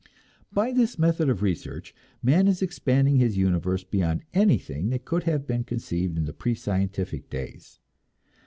By 0.51 0.71
this 0.71 0.97
method 0.97 1.29
of 1.29 1.43
research 1.43 1.93
man 2.23 2.47
is 2.47 2.63
expanding 2.63 3.17
his 3.17 3.37
universe 3.37 3.83
beyond 3.83 4.23
anything 4.33 4.89
that 4.89 5.05
could 5.05 5.25
have 5.25 5.45
been 5.45 5.63
conceived 5.63 6.17
in 6.17 6.25
the 6.25 6.33
pre 6.33 6.55
scientific 6.55 7.29
days. 7.29 7.79